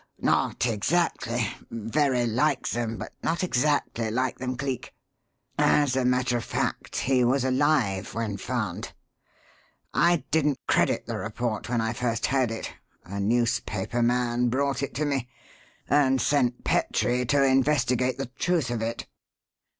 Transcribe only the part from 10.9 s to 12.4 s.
the report when I first